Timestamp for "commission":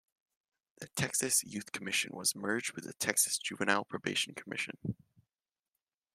1.71-2.15, 4.33-4.79